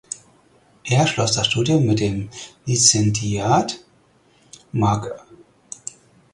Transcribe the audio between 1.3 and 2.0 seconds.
das Studium mit